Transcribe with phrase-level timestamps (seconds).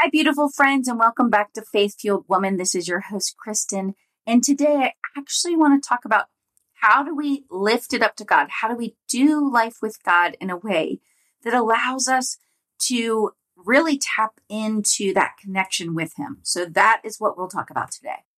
[0.00, 2.56] Hi, beautiful friends, and welcome back to Faith Fueled Woman.
[2.56, 3.94] This is your host, Kristin.
[4.28, 6.26] And today I actually want to talk about
[6.74, 8.46] how do we lift it up to God?
[8.48, 11.00] How do we do life with God in a way
[11.42, 12.38] that allows us
[12.82, 16.38] to really tap into that connection with Him?
[16.44, 18.22] So that is what we'll talk about today.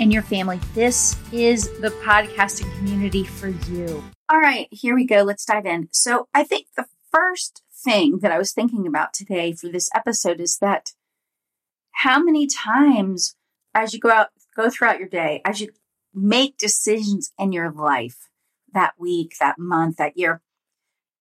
[0.00, 4.02] and your family, this is the podcasting community for you.
[4.28, 5.22] All right, here we go.
[5.22, 5.88] Let's dive in.
[5.92, 10.40] So, I think the first thing that I was thinking about today for this episode
[10.40, 10.92] is that
[11.92, 13.36] how many times
[13.74, 15.68] as you go out, go throughout your day, as you
[16.14, 18.28] make decisions in your life
[18.72, 20.40] that week, that month, that year,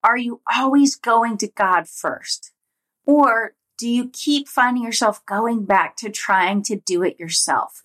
[0.03, 2.51] are you always going to God first?
[3.05, 7.83] Or do you keep finding yourself going back to trying to do it yourself?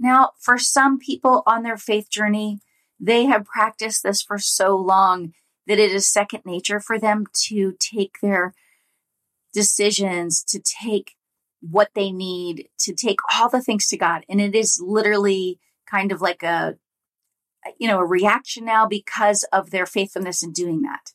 [0.00, 2.60] Now, for some people on their faith journey,
[2.98, 5.34] they have practiced this for so long
[5.66, 8.54] that it is second nature for them to take their
[9.52, 11.16] decisions, to take
[11.60, 14.24] what they need, to take all the things to God.
[14.26, 16.76] And it is literally kind of like a,
[17.78, 21.12] you know, a reaction now because of their faithfulness in doing that.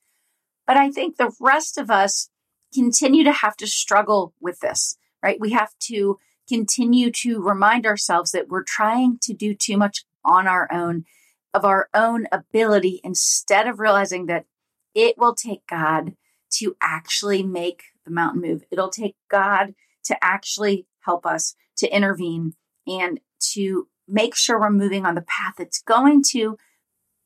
[0.68, 2.30] But I think the rest of us
[2.72, 5.40] continue to have to struggle with this, right?
[5.40, 10.48] We have to continue to remind ourselves that we're trying to do too much on
[10.48, 11.06] our own,
[11.54, 14.46] of our own ability, instead of realizing that
[14.94, 16.16] it will take God
[16.52, 18.64] to actually make the mountain move.
[18.72, 19.74] It'll take God
[20.06, 22.54] to actually help us to intervene
[22.88, 23.20] and
[23.54, 26.58] to make sure we're moving on the path that's going to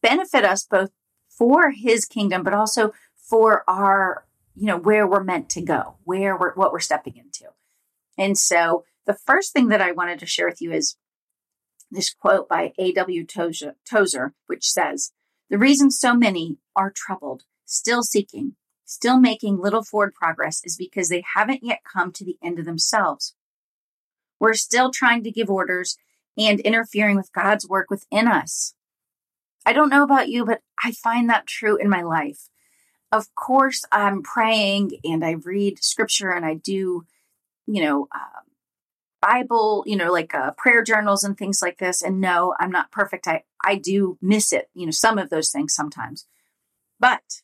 [0.01, 0.91] benefit us both
[1.29, 6.37] for his kingdom, but also for our, you know, where we're meant to go, where
[6.37, 7.45] we're, what we're stepping into.
[8.17, 10.95] And so the first thing that I wanted to share with you is
[11.89, 13.25] this quote by A.W.
[13.25, 15.13] Tozer, which says,
[15.49, 18.55] The reason so many are troubled, still seeking,
[18.85, 22.65] still making little forward progress is because they haven't yet come to the end of
[22.65, 23.33] themselves.
[24.39, 25.97] We're still trying to give orders
[26.37, 28.75] and interfering with God's work within us.
[29.65, 32.47] I don't know about you, but I find that true in my life.
[33.11, 37.07] Of course, I'm praying and I read scripture and I do,
[37.65, 38.48] you know, um,
[39.21, 42.01] Bible, you know, like uh, prayer journals and things like this.
[42.01, 43.27] And no, I'm not perfect.
[43.27, 46.25] I, I do miss it, you know, some of those things sometimes.
[46.99, 47.41] But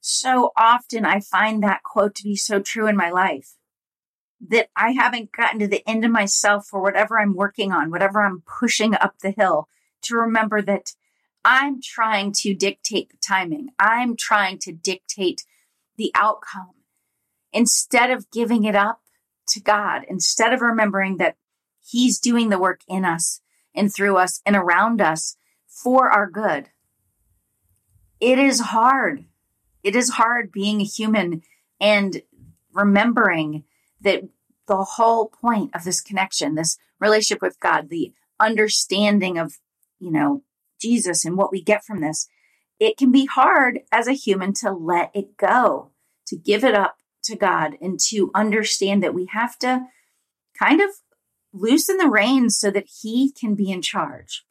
[0.00, 3.56] so often I find that quote to be so true in my life
[4.48, 8.22] that I haven't gotten to the end of myself for whatever I'm working on, whatever
[8.22, 9.68] I'm pushing up the hill
[10.02, 10.94] to remember that
[11.44, 13.68] I'm trying to dictate the timing.
[13.78, 15.44] I'm trying to dictate
[15.96, 16.74] the outcome
[17.52, 19.02] instead of giving it up
[19.50, 21.36] to God instead of remembering that
[21.82, 23.40] He's doing the work in us
[23.74, 26.68] and through us and around us for our good.
[28.20, 29.24] It is hard.
[29.82, 31.42] It is hard being a human
[31.80, 32.22] and
[32.72, 33.64] remembering
[34.02, 34.24] that
[34.68, 39.58] the whole point of this connection, this relationship with God, the understanding of,
[39.98, 40.42] you know,
[40.80, 42.28] Jesus and what we get from this,
[42.78, 45.90] it can be hard as a human to let it go,
[46.26, 49.86] to give it up to God and to understand that we have to
[50.58, 50.90] kind of
[51.52, 54.44] loosen the reins so that He can be in charge.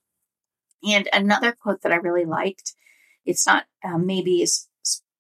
[0.84, 2.74] And another quote that I really liked,
[3.26, 4.46] it's not um, maybe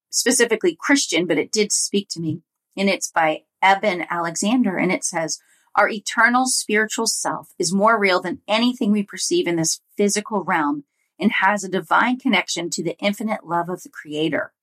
[0.09, 2.41] specifically Christian, but it did speak to me.
[2.77, 4.77] And it's by Eben Alexander.
[4.77, 5.39] And it says,
[5.75, 10.85] Our eternal spiritual self is more real than anything we perceive in this physical realm
[11.19, 14.53] and has a divine connection to the infinite love of the Creator.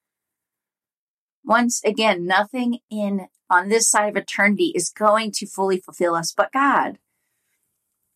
[1.47, 6.33] Once again, nothing in on this side of eternity is going to fully fulfill us
[6.37, 6.99] but God.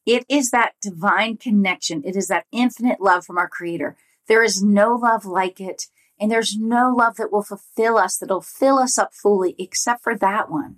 [0.05, 2.02] It is that divine connection.
[2.05, 3.96] It is that infinite love from our creator.
[4.26, 5.87] There is no love like it.
[6.19, 10.14] And there's no love that will fulfill us, that'll fill us up fully, except for
[10.16, 10.76] that one.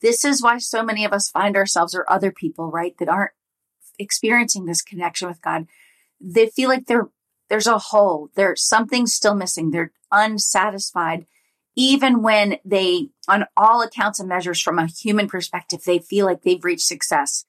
[0.00, 3.32] This is why so many of us find ourselves or other people, right, that aren't
[3.98, 5.66] experiencing this connection with God.
[6.20, 7.08] They feel like there,
[7.48, 8.30] there's a hole.
[8.34, 9.70] There's something still missing.
[9.70, 11.26] They're unsatisfied
[11.78, 16.42] even when they, on all accounts and measures from a human perspective, they feel like
[16.42, 17.44] they've reached success.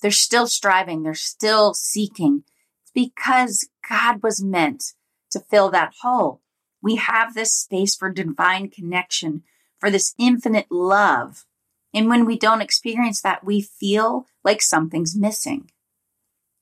[0.00, 1.02] They're still striving.
[1.02, 2.44] They're still seeking.
[2.80, 4.94] It's because God was meant
[5.30, 6.40] to fill that hole.
[6.80, 9.42] We have this space for divine connection,
[9.78, 11.44] for this infinite love.
[11.92, 15.70] And when we don't experience that, we feel like something's missing.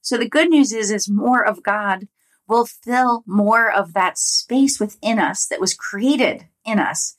[0.01, 2.09] So the good news is, is more of God
[2.49, 7.17] will fill more of that space within us that was created in us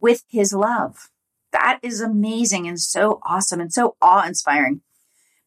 [0.00, 1.10] with his love.
[1.52, 4.80] That is amazing and so awesome and so awe inspiring.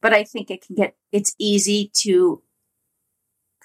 [0.02, 2.42] But I think it can get, it's easy to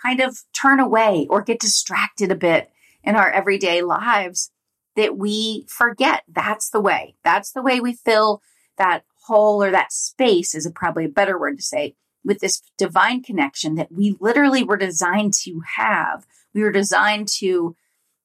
[0.03, 2.71] kind of turn away or get distracted a bit
[3.05, 4.51] in our everyday lives
[4.97, 7.15] that we forget that's the way.
[7.25, 8.43] That's the way we fill
[8.77, 11.95] that hole or that space is a, probably a better word to say
[12.25, 16.27] with this divine connection that we literally were designed to have.
[16.55, 17.77] We were designed to,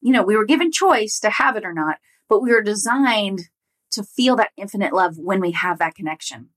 [0.07, 1.97] you know, we were given choice to have it or not,
[2.29, 3.49] but we were designed
[3.91, 6.47] to feel that infinite love when we have that connection.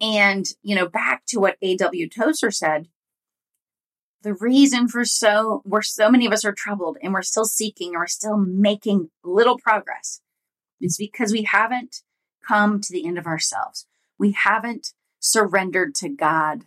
[0.00, 2.08] And, you know, back to what A.W.
[2.08, 2.86] Tozer said,
[4.22, 7.94] the reason for so, where so many of us are troubled and we're still seeking
[7.94, 10.20] we're still making little progress
[10.80, 11.96] is because we haven't
[12.46, 13.88] come to the end of ourselves.
[14.20, 16.66] We haven't surrendered to God,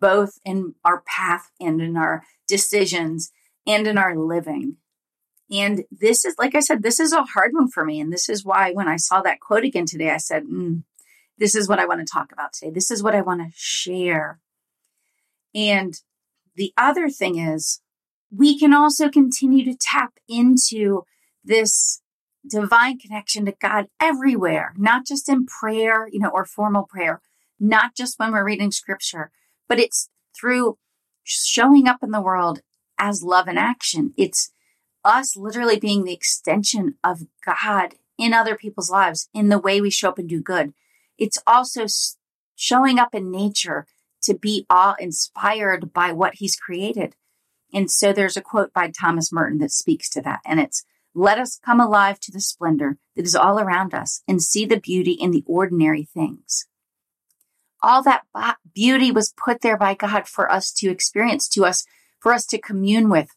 [0.00, 3.30] both in our path and in our decisions
[3.66, 4.76] and in our living.
[5.50, 8.00] And this is, like I said, this is a hard one for me.
[8.00, 10.82] And this is why when I saw that quote again today, I said, mm,
[11.38, 12.70] this is what I want to talk about today.
[12.70, 14.40] This is what I want to share.
[15.54, 15.94] And
[16.56, 17.80] the other thing is,
[18.30, 21.04] we can also continue to tap into
[21.44, 22.02] this
[22.48, 27.20] divine connection to God everywhere, not just in prayer, you know, or formal prayer,
[27.60, 29.30] not just when we're reading scripture,
[29.68, 30.08] but it's
[30.38, 30.78] through
[31.22, 32.60] showing up in the world
[32.98, 34.12] as love in action.
[34.16, 34.52] It's
[35.04, 39.90] us literally being the extension of God in other people's lives in the way we
[39.90, 40.72] show up and do good.
[41.18, 41.86] It's also
[42.54, 43.86] showing up in nature
[44.22, 47.14] to be awe inspired by what he's created.
[47.72, 50.40] And so there's a quote by Thomas Merton that speaks to that.
[50.44, 50.84] And it's,
[51.14, 54.80] let us come alive to the splendor that is all around us and see the
[54.80, 56.66] beauty in the ordinary things
[57.86, 58.24] all that
[58.74, 61.84] beauty was put there by God for us to experience, to us,
[62.18, 63.30] for us to commune with,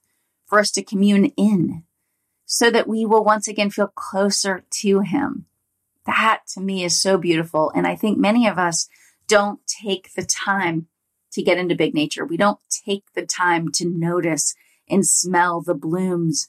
[0.46, 1.84] for us to commune in,
[2.46, 5.46] so that we will once again feel closer to Him.
[6.06, 7.72] That to me is so beautiful.
[7.76, 8.90] And I think many of us
[9.28, 10.88] don't take the time
[11.34, 12.26] to get into big nature.
[12.26, 14.56] We don't take the time to notice
[14.90, 16.48] and smell the blooms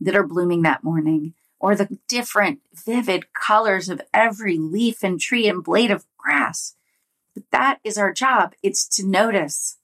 [0.00, 5.48] that are blooming that morning or the different vivid colors of every leaf and tree
[5.48, 6.74] and blade of grass.
[7.34, 8.54] But that is our job.
[8.62, 9.78] It's to notice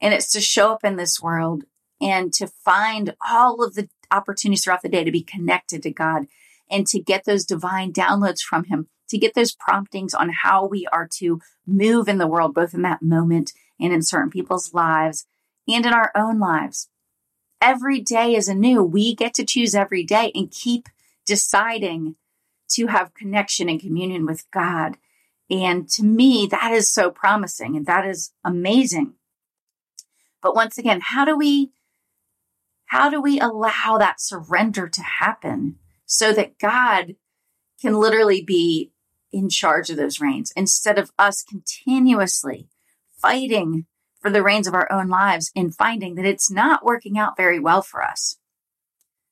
[0.00, 1.64] and it's to show up in this world
[2.00, 6.26] and to find all of the opportunities throughout the day to be connected to God
[6.70, 10.86] and to get those divine downloads from Him, to get those promptings on how we
[10.92, 15.26] are to move in the world, both in that moment and in certain people's lives
[15.68, 16.88] and in our own lives.
[17.60, 18.82] Every day is anew.
[18.82, 20.88] We get to choose every day and keep
[21.26, 22.16] deciding
[22.70, 24.96] to have connection and communion with God
[25.50, 29.14] and to me, that is so promising and that is amazing.
[30.42, 31.70] But once again, how do we,
[32.86, 35.76] how do we allow that surrender to happen
[36.06, 37.16] so that God
[37.80, 38.92] can literally be
[39.32, 42.68] in charge of those reins instead of us continuously
[43.16, 43.86] fighting
[44.20, 47.58] for the reins of our own lives and finding that it's not working out very
[47.58, 48.38] well for us.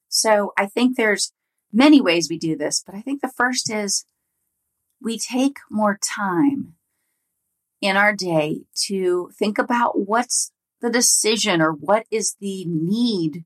[0.09, 1.33] So I think there's
[1.73, 4.07] many ways we do this, but I think the first is
[5.01, 6.75] we take more time
[7.81, 13.45] in our day to think about what's the decision or what is the need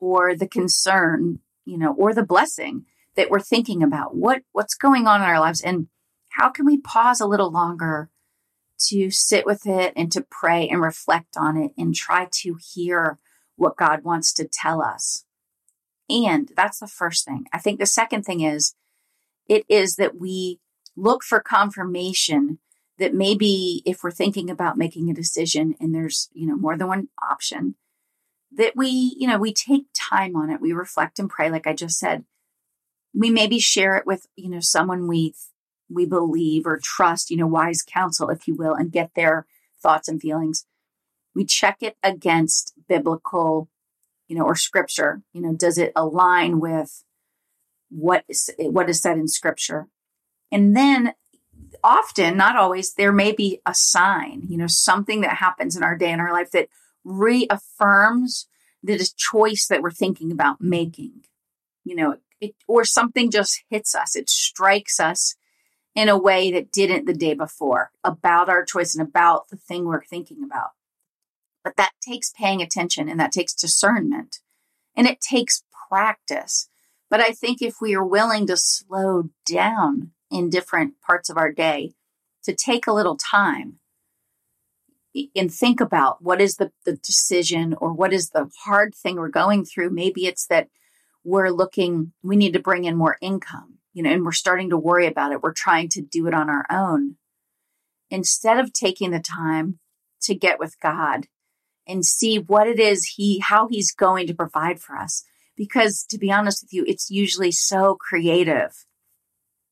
[0.00, 2.84] or the concern, you know, or the blessing
[3.16, 4.16] that we're thinking about.
[4.16, 5.88] What what's going on in our lives and
[6.30, 8.10] how can we pause a little longer
[8.88, 13.18] to sit with it and to pray and reflect on it and try to hear
[13.56, 15.24] what God wants to tell us.
[16.10, 17.46] And that's the first thing.
[17.52, 18.74] I think the second thing is
[19.48, 20.60] it is that we
[20.96, 22.58] look for confirmation
[22.98, 26.88] that maybe if we're thinking about making a decision and there's, you know, more than
[26.88, 27.74] one option,
[28.56, 30.60] that we, you know, we take time on it.
[30.60, 32.24] We reflect and pray, like I just said.
[33.12, 35.34] We maybe share it with, you know, someone we
[35.88, 39.46] we believe or trust, you know, wise counsel, if you will, and get their
[39.82, 40.66] thoughts and feelings.
[41.34, 43.68] We check it against biblical,
[44.28, 45.22] you know, or scripture.
[45.32, 47.04] You know, does it align with
[47.90, 49.88] what is what is said in scripture?
[50.50, 51.14] And then
[51.82, 55.96] often, not always, there may be a sign, you know, something that happens in our
[55.96, 56.68] day in our life that
[57.04, 58.46] reaffirms
[58.82, 61.24] the choice that we're thinking about making,
[61.84, 65.36] you know, it, or something just hits us, it strikes us
[65.94, 69.84] in a way that didn't the day before about our choice and about the thing
[69.84, 70.70] we're thinking about.
[71.62, 74.40] But that takes paying attention and that takes discernment
[74.96, 76.68] and it takes practice.
[77.08, 81.52] But I think if we are willing to slow down in different parts of our
[81.52, 81.94] day,
[82.42, 83.78] to take a little time
[85.36, 89.28] and think about what is the, the decision or what is the hard thing we're
[89.28, 89.90] going through.
[89.90, 90.68] Maybe it's that
[91.22, 94.76] we're looking, we need to bring in more income, you know, and we're starting to
[94.76, 95.40] worry about it.
[95.40, 97.16] We're trying to do it on our own.
[98.10, 99.78] Instead of taking the time
[100.22, 101.28] to get with God
[101.86, 105.24] and see what it is he, how he's going to provide for us.
[105.56, 108.84] Because to be honest with you, it's usually so creative.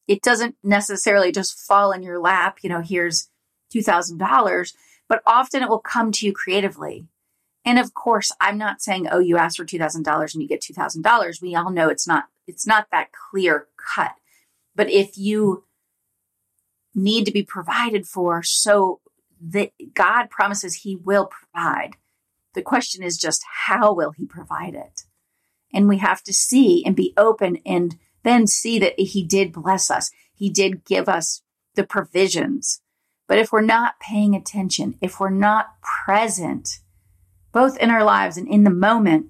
[0.06, 3.28] It doesn't necessarily just fall in your lap, you know, here's
[3.74, 4.72] $2,000
[5.12, 7.06] but often it will come to you creatively.
[7.66, 11.42] And of course, I'm not saying, oh, you asked for $2,000 and you get $2,000.
[11.42, 14.12] We all know it's not, it's not that clear cut.
[14.74, 15.64] But if you
[16.94, 19.00] need to be provided for so
[19.42, 21.96] that God promises he will provide,
[22.54, 25.02] the question is just how will he provide it?
[25.74, 29.90] And we have to see and be open and then see that he did bless
[29.90, 30.10] us.
[30.34, 31.42] He did give us
[31.74, 32.82] the provisions
[33.32, 36.80] but if we're not paying attention, if we're not present,
[37.50, 39.28] both in our lives and in the moment,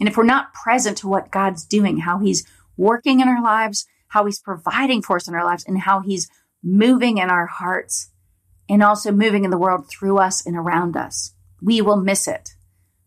[0.00, 2.44] and if we're not present to what God's doing, how He's
[2.76, 6.28] working in our lives, how He's providing for us in our lives, and how He's
[6.64, 8.10] moving in our hearts,
[8.68, 12.56] and also moving in the world through us and around us, we will miss it.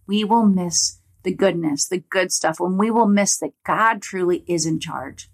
[0.08, 0.97] We will miss
[1.27, 5.29] the goodness, the good stuff, when we will miss that God truly is in charge.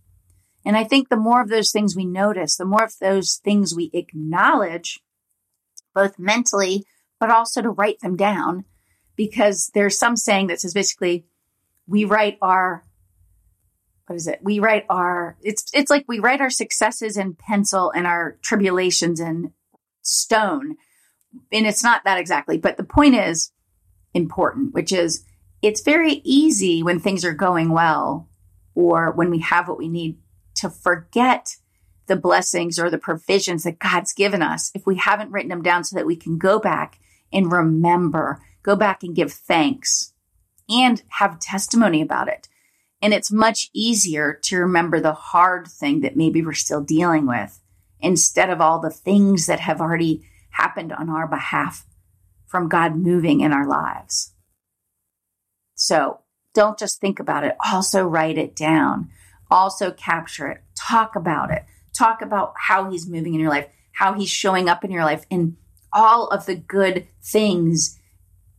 [0.65, 3.75] And I think the more of those things we notice, the more of those things
[3.75, 5.01] we acknowledge,
[5.93, 6.83] both mentally,
[7.19, 8.65] but also to write them down,
[9.15, 11.27] because there's some saying that says basically,
[11.85, 12.83] we write our
[14.07, 14.39] what is it?
[14.41, 19.19] We write our it's it's like we write our successes in pencil and our tribulations
[19.19, 19.53] in
[20.01, 20.75] stone.
[21.51, 23.51] And it's not that exactly, but the point is
[24.15, 25.23] important, which is
[25.63, 28.27] it's very easy when things are going well
[28.75, 30.17] or when we have what we need
[30.55, 31.55] to forget
[32.08, 35.86] the blessings or the provisions that God's given us if we haven't written them down
[35.86, 37.00] so that we can go back
[37.32, 40.13] and remember, go back and give thanks
[40.70, 42.50] and have testimony about it.
[43.01, 47.62] And it's much easier to remember the hard thing that maybe we're still dealing with
[48.01, 51.86] instead of all the things that have already happened on our behalf
[52.46, 54.33] from God moving in our lives.
[55.75, 56.22] So
[56.53, 59.10] don't just think about it, also write it down
[59.53, 61.63] also capture it, talk about it,
[61.98, 65.25] talk about how he's moving in your life, how he's showing up in your life,
[65.30, 65.56] and
[65.94, 68.00] all of the good things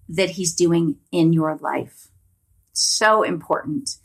[0.09, 2.09] that he's doing in your life.
[2.73, 3.97] So important.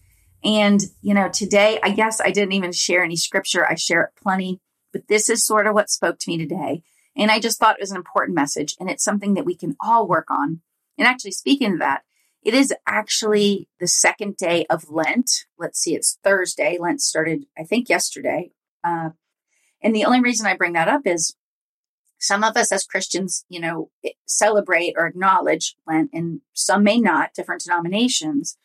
[0.44, 3.70] And, you know, today, I guess I didn't even share any scripture.
[3.70, 4.60] I share it plenty,
[4.92, 6.82] but this is sort of what spoke to me today.
[7.16, 8.76] And I just thought it was an important message.
[8.80, 10.62] And it's something that we can all work on.
[10.98, 12.04] And actually, speaking of that,
[12.44, 15.30] it is actually the second day of Lent.
[15.58, 16.78] Let's see, it's Thursday.
[16.80, 18.52] Lent started, I think, yesterday.
[18.84, 19.10] Uh,
[19.82, 21.36] and the only reason I bring that up is
[22.20, 23.90] some of us as Christians, you know,
[24.26, 28.58] celebrate or acknowledge Lent, and some may not, different denominations.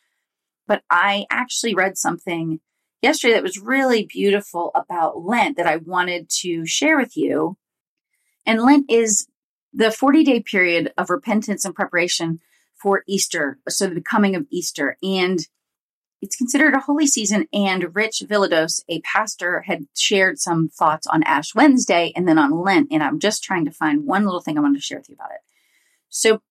[0.67, 2.61] But I actually read something
[3.03, 7.57] yesterday that was really beautiful about Lent that I wanted to share with you.
[8.47, 9.27] And Lent is
[9.73, 12.41] the 40 day period of repentance and preparation
[12.85, 14.99] for Easter, so the coming of Easter.
[15.03, 15.39] And
[16.21, 17.49] it's considered a holy season.
[17.51, 22.61] And Rich Villodas, a pastor, had shared some thoughts on Ash Wednesday and then on
[22.61, 22.89] Lent.
[22.91, 25.15] And I'm just trying to find one little thing I wanted to share with you
[25.15, 25.41] about it.
[26.11, 26.43] So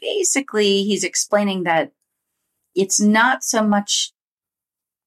[0.00, 1.92] basically, he's explaining that
[2.74, 4.12] it's not so much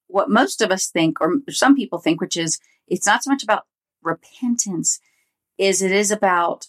[0.06, 3.44] what most of us think, or some people think, which is it's not so much
[3.44, 3.64] about
[4.04, 5.00] repentance,
[5.58, 6.68] is it is about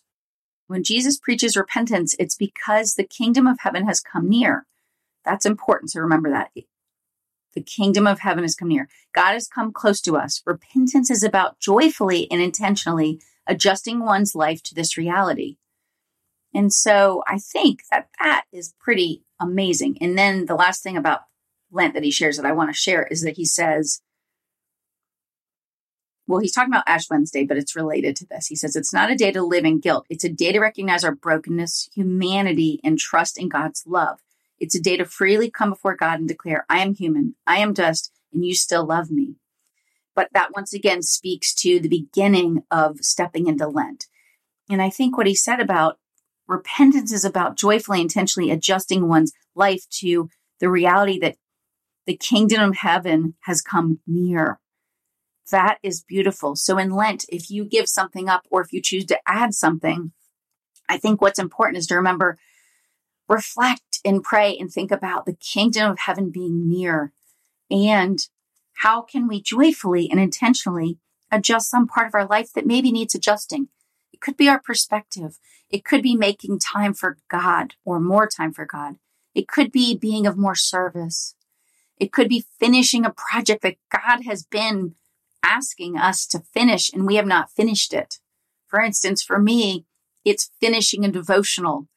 [0.70, 4.66] when Jesus preaches repentance, it's because the kingdom of heaven has come near.
[5.24, 6.52] That's important to remember that.
[7.54, 8.88] The kingdom of heaven has come near.
[9.12, 10.40] God has come close to us.
[10.46, 15.56] Repentance is about joyfully and intentionally adjusting one's life to this reality.
[16.54, 19.98] And so I think that that is pretty amazing.
[20.00, 21.22] And then the last thing about
[21.72, 24.02] Lent that he shares that I want to share is that he says,
[26.30, 28.46] well, he's talking about Ash Wednesday, but it's related to this.
[28.46, 30.06] He says it's not a day to live in guilt.
[30.08, 34.20] It's a day to recognize our brokenness, humanity, and trust in God's love.
[34.60, 37.72] It's a day to freely come before God and declare, I am human, I am
[37.72, 39.34] dust, and you still love me.
[40.14, 44.06] But that once again speaks to the beginning of stepping into Lent.
[44.70, 45.98] And I think what he said about
[46.46, 51.38] repentance is about joyfully, intentionally adjusting one's life to the reality that
[52.06, 54.59] the kingdom of heaven has come near.
[55.50, 56.56] That is beautiful.
[56.56, 60.12] So in Lent, if you give something up or if you choose to add something,
[60.88, 62.38] I think what's important is to remember,
[63.28, 67.12] reflect and pray and think about the kingdom of heaven being near
[67.70, 68.18] and
[68.80, 70.98] How can we joyfully and intentionally
[71.30, 73.68] adjust some part of our life that maybe needs adjusting?
[74.10, 75.38] It could be our perspective.
[75.68, 78.94] It could be making time for God or more time for God.
[79.34, 81.34] It could be being of more service.
[81.98, 84.94] It could be finishing a project that God has been
[85.42, 88.16] asking us to finish and we have not finished it.
[88.66, 89.86] For instance, for me,
[90.24, 91.88] it's finishing a devotional.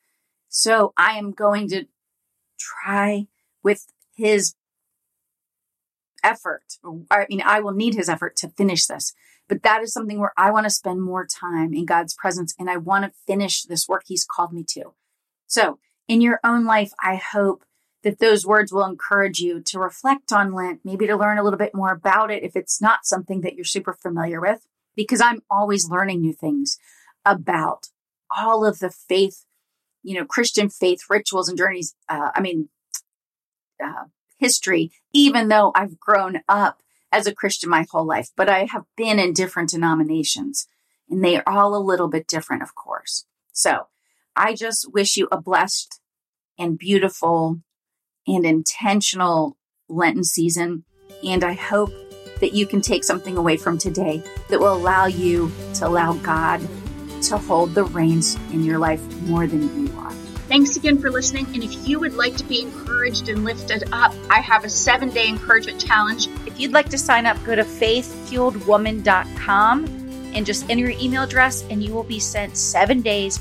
[0.50, 1.86] So I am going to
[2.60, 3.28] try
[3.64, 3.86] with
[4.16, 4.56] his
[6.24, 6.64] effort.
[7.12, 9.14] I mean, I will need his effort to finish this,
[9.48, 12.70] but that is something where I want to spend more time in God's presence and
[12.70, 14.94] I want to finish this work he's called me to.
[15.48, 17.64] So in your own life, I hope
[18.04, 21.58] that those words will encourage you to reflect on Lent, maybe to learn a little
[21.58, 25.42] bit more about it if it's not something that you're super familiar with, because I'm
[25.50, 26.78] always learning new things
[27.26, 27.88] about
[28.30, 29.46] all of the faith,
[30.04, 31.96] you know, Christian faith rituals and journeys.
[32.10, 32.70] Uh, I mean,
[33.84, 34.06] uh,
[34.38, 36.82] history, even though I've grown up
[37.12, 40.68] as a Christian my whole life, but I have been in different denominations
[41.10, 43.26] and they are all a little bit different, of course.
[43.54, 43.88] So
[44.36, 46.02] I just wish you a blessed
[46.58, 47.62] and beautiful
[48.28, 49.58] and intentional
[49.90, 50.86] Lenten season.
[51.24, 51.92] And I hope
[52.40, 56.62] that you can take something away from today that will allow you to allow God
[57.24, 60.12] to hold the reins in your life more than you are.
[60.50, 61.46] Thanks again for listening.
[61.54, 65.10] And if you would like to be encouraged and lifted up, I have a seven
[65.10, 66.28] day encouragement challenge.
[66.46, 69.86] If you'd like to sign up, go to faithfueledwoman.com
[70.36, 73.40] and just enter your email address, and you will be sent seven days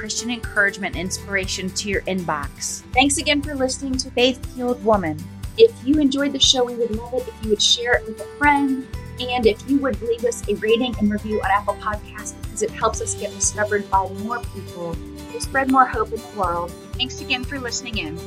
[0.00, 2.80] Christian encouragement and inspiration to your inbox.
[2.94, 5.22] Thanks again for listening to Faith Fueled Woman.
[5.58, 8.18] If you enjoyed the show, we would love it if you would share it with
[8.18, 8.86] a friend
[9.20, 12.70] and if you would leave us a rating and review on Apple Podcasts because it
[12.70, 14.96] helps us get discovered by more people
[15.32, 16.70] to spread more hope in the world.
[16.94, 18.18] Thanks again for listening in.